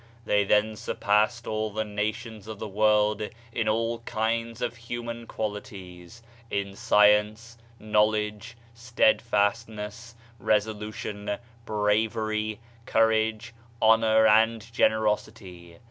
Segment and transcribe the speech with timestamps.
[0.25, 3.21] They then surpassed all the nations of the world
[3.53, 11.37] in all kinds of human qualities; in science, knowledge, steadfastness, resolution,
[11.67, 15.77] bravery, courage, honor and generosity.